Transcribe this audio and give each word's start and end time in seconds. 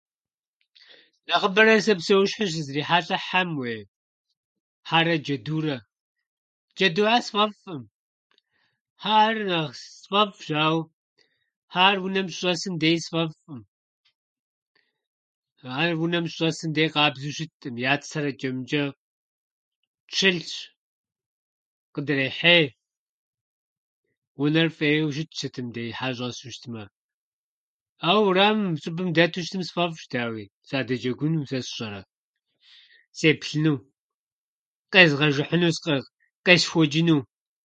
Нэхъыбэрэ 1.25 1.75
сэ 1.85 1.93
псэущхьэу 1.99 2.51
сызрихьэлӏэр 2.53 3.21
хьэм, 3.27 3.49
уей, 3.59 3.81
хьэрэ 4.89 5.15
джэдурэ. 5.23 5.77
Джэдухьэр 6.75 7.21
сфӏэфӏӏым, 7.25 7.83
хьэхьэр 9.01 9.37
нэхъ 9.49 9.75
сфӏэфӏщ, 10.01 10.47
ауэ 10.65 10.81
хьэхьэр 11.73 11.97
унэм 12.05 12.27
щыщӏэсым 12.29 12.73
деи 12.81 12.97
сфӏэфӏӏым. 13.05 13.61
Ар 15.79 15.89
унэм 16.03 16.25
щыщӏэсым 16.33 16.69
дей 16.77 16.89
къабзэу 16.93 17.35
щытӏым, 17.37 17.75
я 17.91 17.93
цыр 18.07 18.25
атчӏэ-мытчӏэ 18.29 18.83
щылъщ, 20.15 20.51
къыдрехьей, 21.93 22.65
унэр 24.41 24.69
фӏейуэ 24.77 25.09
щытщ 25.15 25.33
сытым 25.39 25.67
деи 25.75 25.91
хьэ 25.97 26.09
щӏэсу 26.17 26.49
щытмэ. 26.55 26.83
Ауэ 28.07 28.21
урамым, 28.29 28.73
щӏыбым 28.81 29.09
дэту 29.15 29.39
сыту 29.43 29.45
щытмэ, 29.45 29.63
сфӏэфӏщ, 29.67 30.03
дауи, 30.11 30.45
садэджэгуну, 30.67 31.47
сэ 31.49 31.59
сщӏэрэ, 31.67 32.01
сеплъыну, 33.17 33.77
къезгъэжыхьыну, 34.91 35.73
скъэ- 35.77 36.09
къесхуэчӏыну. 36.45 37.21